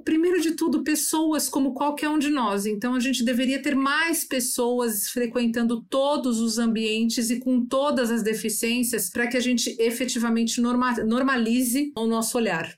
primeiro 0.00 0.40
de 0.40 0.52
tudo, 0.52 0.84
pessoas 0.84 1.48
como 1.48 1.74
qualquer 1.74 2.08
um 2.08 2.18
de 2.18 2.30
nós. 2.30 2.66
Então 2.66 2.94
a 2.94 3.00
gente 3.00 3.24
deveria 3.24 3.60
ter 3.60 3.74
mais 3.74 4.22
pessoas 4.22 5.08
frequentando 5.08 5.84
todos 5.90 6.40
os 6.40 6.58
ambientes 6.58 7.30
e 7.30 7.40
com 7.40 7.64
todas 7.64 8.12
as 8.12 8.22
deficiências 8.22 9.10
para 9.10 9.26
que 9.26 9.36
a 9.36 9.40
gente 9.40 9.74
efetivamente 9.80 10.60
normalize 10.60 11.15
normalize 11.16 11.92
o 11.96 12.06
nosso 12.06 12.36
olhar. 12.36 12.76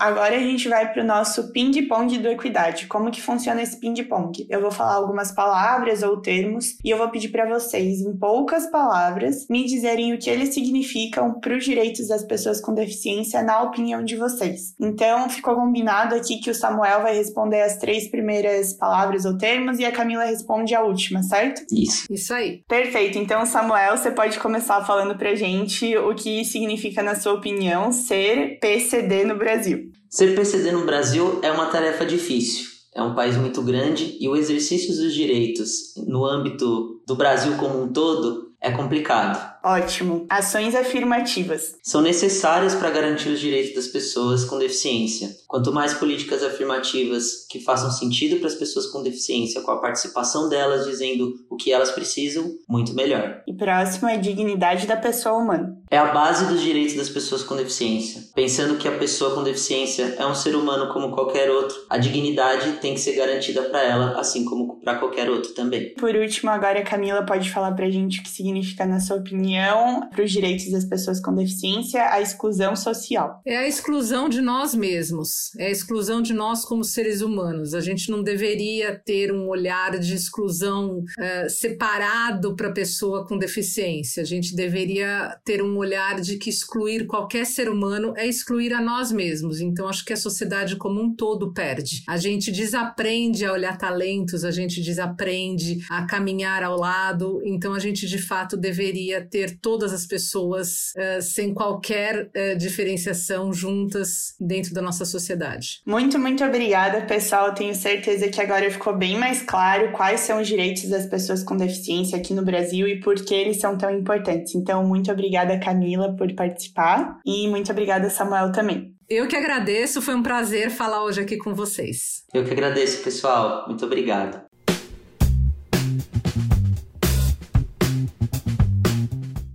Agora 0.00 0.34
a 0.34 0.40
gente 0.40 0.66
vai 0.66 0.90
para 0.90 1.02
o 1.02 1.06
nosso 1.06 1.52
ping-pong 1.52 2.16
do 2.16 2.28
Equidade. 2.28 2.86
Como 2.86 3.10
que 3.10 3.20
funciona 3.20 3.60
esse 3.60 3.78
ping-pong? 3.78 4.46
Eu 4.48 4.62
vou 4.62 4.70
falar 4.70 4.94
algumas 4.94 5.30
palavras 5.30 6.02
ou 6.02 6.16
termos 6.16 6.78
e 6.82 6.88
eu 6.88 6.96
vou 6.96 7.10
pedir 7.10 7.28
para 7.28 7.46
vocês, 7.46 8.00
em 8.00 8.16
poucas 8.16 8.66
palavras, 8.70 9.46
me 9.50 9.66
dizerem 9.66 10.14
o 10.14 10.18
que 10.18 10.30
eles 10.30 10.54
significam 10.54 11.38
para 11.38 11.54
os 11.54 11.62
direitos 11.62 12.08
das 12.08 12.24
pessoas 12.24 12.62
com 12.62 12.72
deficiência 12.72 13.42
na 13.42 13.62
opinião 13.62 14.02
de 14.02 14.16
vocês. 14.16 14.74
Então, 14.80 15.28
ficou 15.28 15.54
combinado 15.54 16.14
aqui 16.14 16.38
que 16.38 16.48
o 16.48 16.54
Samuel 16.54 17.02
vai 17.02 17.14
responder 17.14 17.60
as 17.60 17.76
três 17.76 18.08
primeiras 18.08 18.72
palavras 18.72 19.26
ou 19.26 19.36
termos 19.36 19.78
e 19.78 19.84
a 19.84 19.92
Camila 19.92 20.24
responde 20.24 20.74
a 20.74 20.82
última, 20.82 21.22
certo? 21.22 21.62
Isso. 21.70 22.06
Isso 22.10 22.32
aí. 22.32 22.62
Perfeito. 22.66 23.18
Então, 23.18 23.44
Samuel, 23.44 23.98
você 23.98 24.10
pode 24.10 24.38
começar 24.38 24.82
falando 24.86 25.14
para 25.18 25.34
gente 25.34 25.94
o 25.98 26.14
que 26.14 26.42
significa, 26.42 27.02
na 27.02 27.14
sua 27.14 27.34
opinião, 27.34 27.92
ser 27.92 28.58
PCD 28.60 29.26
no 29.26 29.36
Brasil. 29.36 29.89
Ser 30.08 30.34
PCD 30.34 30.72
no 30.72 30.84
Brasil 30.84 31.40
é 31.42 31.50
uma 31.52 31.66
tarefa 31.66 32.04
difícil. 32.04 32.66
É 32.94 33.02
um 33.02 33.14
país 33.14 33.36
muito 33.36 33.62
grande 33.62 34.16
e 34.20 34.28
o 34.28 34.36
exercício 34.36 34.94
dos 34.94 35.14
direitos 35.14 35.94
no 36.06 36.24
âmbito 36.24 37.00
do 37.06 37.14
Brasil 37.14 37.56
como 37.56 37.82
um 37.82 37.92
todo 37.92 38.52
é 38.60 38.70
complicado. 38.70 39.49
Ótimo. 39.62 40.26
Ações 40.28 40.74
afirmativas. 40.74 41.76
São 41.82 42.00
necessárias 42.00 42.74
para 42.74 42.90
garantir 42.90 43.28
os 43.28 43.40
direitos 43.40 43.74
das 43.74 43.86
pessoas 43.86 44.44
com 44.44 44.58
deficiência. 44.58 45.30
Quanto 45.46 45.72
mais 45.72 45.94
políticas 45.94 46.42
afirmativas 46.42 47.46
que 47.48 47.60
façam 47.60 47.90
sentido 47.90 48.36
para 48.38 48.46
as 48.46 48.54
pessoas 48.54 48.86
com 48.86 49.02
deficiência, 49.02 49.60
com 49.60 49.70
a 49.70 49.80
participação 49.80 50.48
delas 50.48 50.86
dizendo 50.86 51.34
o 51.50 51.56
que 51.56 51.72
elas 51.72 51.90
precisam, 51.90 52.52
muito 52.68 52.94
melhor. 52.94 53.42
E 53.46 53.52
próximo 53.52 54.08
é 54.08 54.16
dignidade 54.16 54.86
da 54.86 54.96
pessoa 54.96 55.36
humana. 55.36 55.76
É 55.90 55.98
a 55.98 56.12
base 56.12 56.46
dos 56.46 56.62
direitos 56.62 56.94
das 56.94 57.08
pessoas 57.08 57.42
com 57.42 57.56
deficiência. 57.56 58.22
Pensando 58.34 58.78
que 58.78 58.86
a 58.86 58.96
pessoa 58.96 59.34
com 59.34 59.42
deficiência 59.42 60.14
é 60.18 60.26
um 60.26 60.34
ser 60.34 60.54
humano 60.54 60.92
como 60.92 61.12
qualquer 61.12 61.50
outro, 61.50 61.76
a 61.90 61.98
dignidade 61.98 62.78
tem 62.80 62.94
que 62.94 63.00
ser 63.00 63.14
garantida 63.14 63.62
para 63.62 63.82
ela, 63.82 64.18
assim 64.18 64.44
como 64.44 64.80
para 64.80 64.98
qualquer 64.98 65.28
outro 65.28 65.52
também. 65.52 65.94
Por 65.94 66.14
último, 66.14 66.50
agora 66.50 66.78
a 66.78 66.84
Camila 66.84 67.24
pode 67.26 67.50
falar 67.50 67.72
para 67.72 67.86
a 67.86 67.90
gente 67.90 68.20
o 68.20 68.22
que 68.22 68.30
significa, 68.30 68.86
na 68.86 69.00
sua 69.00 69.16
opinião, 69.16 69.49
opinião, 69.50 70.08
para 70.08 70.24
os 70.24 70.30
direitos 70.30 70.70
das 70.70 70.84
pessoas 70.84 71.20
com 71.20 71.34
deficiência, 71.34 72.08
a 72.10 72.20
exclusão 72.20 72.76
social? 72.76 73.40
É 73.44 73.56
a 73.56 73.66
exclusão 73.66 74.28
de 74.28 74.40
nós 74.40 74.74
mesmos, 74.74 75.54
é 75.58 75.66
a 75.66 75.70
exclusão 75.70 76.22
de 76.22 76.32
nós 76.32 76.64
como 76.64 76.84
seres 76.84 77.20
humanos. 77.20 77.74
A 77.74 77.80
gente 77.80 78.10
não 78.10 78.22
deveria 78.22 78.94
ter 79.04 79.32
um 79.32 79.48
olhar 79.48 79.98
de 79.98 80.14
exclusão 80.14 81.02
é, 81.18 81.48
separado 81.48 82.54
para 82.54 82.68
a 82.68 82.72
pessoa 82.72 83.26
com 83.26 83.36
deficiência. 83.36 84.22
A 84.22 84.26
gente 84.26 84.54
deveria 84.54 85.36
ter 85.44 85.62
um 85.62 85.76
olhar 85.76 86.20
de 86.20 86.36
que 86.36 86.50
excluir 86.50 87.06
qualquer 87.06 87.44
ser 87.44 87.68
humano 87.68 88.14
é 88.16 88.26
excluir 88.26 88.72
a 88.72 88.80
nós 88.80 89.10
mesmos. 89.10 89.60
Então, 89.60 89.88
acho 89.88 90.04
que 90.04 90.12
a 90.12 90.16
sociedade 90.16 90.76
como 90.76 91.02
um 91.02 91.14
todo 91.14 91.52
perde. 91.52 92.02
A 92.06 92.16
gente 92.16 92.52
desaprende 92.52 93.44
a 93.44 93.52
olhar 93.52 93.76
talentos, 93.76 94.44
a 94.44 94.50
gente 94.50 94.80
desaprende 94.80 95.78
a 95.90 96.06
caminhar 96.06 96.62
ao 96.62 96.78
lado. 96.78 97.40
Então, 97.44 97.74
a 97.74 97.78
gente 97.78 98.06
de 98.06 98.18
fato 98.18 98.56
deveria 98.56 99.24
ter 99.24 99.39
ter 99.40 99.58
todas 99.58 99.92
as 99.92 100.06
pessoas 100.06 100.92
uh, 100.96 101.22
sem 101.22 101.54
qualquer 101.54 102.26
uh, 102.26 102.58
diferenciação 102.58 103.52
juntas 103.52 104.34
dentro 104.38 104.74
da 104.74 104.82
nossa 104.82 105.04
sociedade. 105.04 105.80
Muito, 105.86 106.18
muito 106.18 106.44
obrigada, 106.44 107.00
pessoal. 107.02 107.54
Tenho 107.54 107.74
certeza 107.74 108.28
que 108.28 108.40
agora 108.40 108.70
ficou 108.70 108.96
bem 108.96 109.16
mais 109.18 109.42
claro 109.42 109.92
quais 109.92 110.20
são 110.20 110.40
os 110.40 110.48
direitos 110.48 110.88
das 110.88 111.06
pessoas 111.06 111.42
com 111.42 111.56
deficiência 111.56 112.18
aqui 112.18 112.34
no 112.34 112.44
Brasil 112.44 112.86
e 112.86 113.00
por 113.00 113.14
que 113.14 113.34
eles 113.34 113.58
são 113.58 113.78
tão 113.78 113.90
importantes. 113.90 114.54
Então, 114.54 114.84
muito 114.86 115.10
obrigada, 115.10 115.58
Camila, 115.58 116.14
por 116.14 116.32
participar 116.34 117.18
e 117.24 117.48
muito 117.48 117.72
obrigada, 117.72 118.10
Samuel, 118.10 118.52
também. 118.52 118.94
Eu 119.08 119.26
que 119.26 119.36
agradeço, 119.36 120.00
foi 120.00 120.14
um 120.14 120.22
prazer 120.22 120.70
falar 120.70 121.02
hoje 121.02 121.20
aqui 121.20 121.36
com 121.36 121.52
vocês. 121.52 122.22
Eu 122.32 122.44
que 122.44 122.52
agradeço, 122.52 123.02
pessoal. 123.02 123.66
Muito 123.66 123.84
obrigado. 123.84 124.49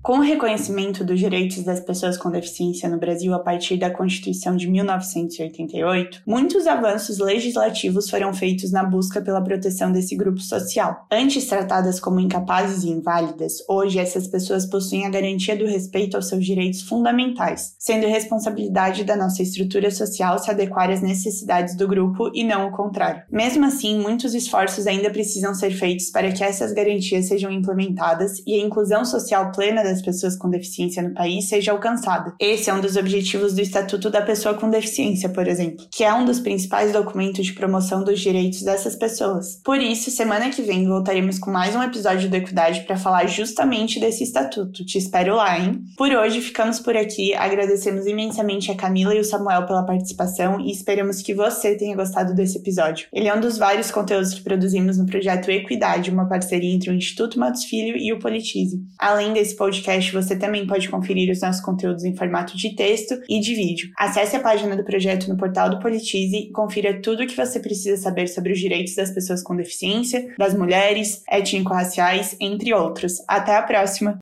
Com 0.06 0.20
o 0.20 0.22
reconhecimento 0.22 1.04
dos 1.04 1.20
direitos 1.20 1.64
das 1.64 1.80
pessoas 1.80 2.16
com 2.16 2.30
deficiência 2.30 2.88
no 2.88 3.00
Brasil 3.00 3.34
a 3.34 3.40
partir 3.40 3.76
da 3.76 3.90
Constituição 3.90 4.56
de 4.56 4.70
1988, 4.70 6.22
muitos 6.28 6.68
avanços 6.68 7.18
legislativos 7.18 8.08
foram 8.08 8.32
feitos 8.32 8.72
na 8.72 8.84
busca 8.84 9.20
pela 9.20 9.44
proteção 9.44 9.92
desse 9.92 10.16
grupo 10.16 10.40
social. 10.42 11.08
Antes 11.12 11.48
tratadas 11.48 12.00
como 12.00 12.20
incapazes 12.20 12.84
e 12.84 12.90
inválidas, 12.90 13.54
hoje 13.68 13.98
essas 13.98 14.28
pessoas 14.28 14.68
possuem 14.68 15.08
a 15.08 15.10
garantia 15.10 15.58
do 15.58 15.66
respeito 15.66 16.16
aos 16.16 16.28
seus 16.30 16.46
direitos 16.46 16.84
fundamentais, 16.84 17.74
sendo 17.80 18.06
responsabilidade 18.06 19.04
da 19.04 19.16
nossa 19.16 19.42
estrutura 19.42 19.90
social 19.90 20.38
se 20.38 20.52
adequar 20.52 20.92
às 20.92 21.02
necessidades 21.02 21.76
do 21.76 21.88
grupo 21.88 22.30
e 22.32 22.44
não 22.44 22.68
o 22.68 22.72
contrário. 22.72 23.24
Mesmo 23.32 23.66
assim, 23.66 24.00
muitos 24.00 24.36
esforços 24.36 24.86
ainda 24.86 25.10
precisam 25.10 25.56
ser 25.56 25.72
feitos 25.72 26.12
para 26.12 26.32
que 26.32 26.44
essas 26.44 26.74
garantias 26.74 27.26
sejam 27.26 27.50
implementadas 27.50 28.44
e 28.46 28.54
a 28.54 28.64
inclusão 28.64 29.04
social 29.04 29.52
plena 29.52 29.84
das 29.84 29.95
das 29.96 30.02
pessoas 30.02 30.36
com 30.36 30.50
deficiência 30.50 31.02
no 31.02 31.14
país 31.14 31.48
seja 31.48 31.72
alcançada. 31.72 32.34
Esse 32.40 32.70
é 32.70 32.74
um 32.74 32.82
dos 32.82 32.98
objetivos 32.98 33.54
do 33.54 33.62
Estatuto 33.62 34.10
da 34.10 34.22
Pessoa 34.22 34.56
com 34.56 34.70
Deficiência, 34.70 35.30
por 35.30 35.48
exemplo, 35.48 35.86
que 35.90 36.04
é 36.04 36.14
um 36.14 36.26
dos 36.26 36.40
principais 36.40 36.92
documentos 36.92 37.46
de 37.46 37.54
promoção 37.54 38.04
dos 38.04 38.20
direitos 38.20 38.62
dessas 38.62 38.96
pessoas. 38.96 39.62
Por 39.64 39.80
isso, 39.80 40.12
semana 40.12 40.50
que 40.50 40.62
vem 40.62 40.88
voltaremos 40.88 41.40
com 41.40 41.50
mais 41.50 41.76
um 41.76 41.82
episódio 41.82 42.30
do 42.30 42.36
Equidade 42.36 42.82
para 42.82 42.98
falar 42.98 43.28
justamente 43.28 44.00
desse 44.00 44.24
estatuto. 44.24 44.86
Te 44.86 44.98
espero 44.98 45.36
lá, 45.36 45.58
hein? 45.58 45.82
Por 45.98 46.12
hoje 46.12 46.42
ficamos 46.42 46.80
por 46.80 46.98
aqui. 46.98 47.34
Agradecemos 47.34 48.06
imensamente 48.06 48.72
a 48.72 48.76
Camila 48.76 49.16
e 49.16 49.20
o 49.20 49.24
Samuel 49.24 49.66
pela 49.66 49.84
participação 49.84 50.60
e 50.60 50.72
esperamos 50.72 51.22
que 51.22 51.34
você 51.34 51.76
tenha 51.76 51.96
gostado 51.96 52.34
desse 52.34 52.58
episódio. 52.58 53.08
Ele 53.14 53.28
é 53.28 53.36
um 53.36 53.40
dos 53.40 53.58
vários 53.58 53.92
conteúdos 53.92 54.34
que 54.34 54.42
produzimos 54.42 54.98
no 54.98 55.06
projeto 55.06 55.50
Equidade, 55.50 56.12
uma 56.12 56.28
parceria 56.28 56.74
entre 56.74 56.90
o 56.90 56.94
Instituto 56.94 57.40
Matos 57.40 57.64
Filho 57.64 57.96
e 57.96 58.12
o 58.12 58.20
Politize. 58.20 58.84
Além 59.00 59.34
desse 59.34 59.56
podcast 59.56 59.85
podcast, 59.86 60.12
você 60.12 60.36
também 60.36 60.66
pode 60.66 60.90
conferir 60.90 61.32
os 61.32 61.42
nossos 61.42 61.62
conteúdos 61.62 62.04
em 62.04 62.16
formato 62.16 62.58
de 62.58 62.76
texto 62.76 63.16
e 63.30 63.40
de 63.40 63.54
vídeo. 63.54 63.90
Acesse 63.98 64.36
a 64.36 64.40
página 64.40 64.76
do 64.76 64.84
projeto 64.84 65.30
no 65.30 65.38
portal 65.38 65.70
do 65.70 65.80
Politize 65.80 66.36
e 66.36 66.52
confira 66.52 67.00
tudo 67.02 67.24
o 67.24 67.28
que 67.28 67.36
você 67.36 67.60
precisa 67.60 68.02
saber 68.02 68.28
sobre 68.28 68.52
os 68.52 68.60
direitos 68.60 68.96
das 68.96 69.12
pessoas 69.12 69.44
com 69.44 69.56
deficiência, 69.56 70.34
das 70.38 70.56
mulheres, 70.56 71.22
étnico-raciais, 71.30 72.36
entre 72.40 72.74
outros. 72.74 73.24
Até 73.28 73.56
a 73.56 73.62
próxima! 73.62 74.18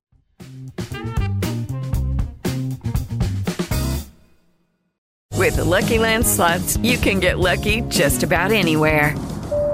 With 5.35 5.55
the 5.55 5.63
Lucky 5.63 5.99
Land 5.99 6.25
slots, 6.25 6.77
you 6.77 6.97
can 6.97 7.19
get 7.19 7.37
lucky 7.37 7.81
just 7.89 8.23
about 8.23 8.51
anywhere. 8.51 9.13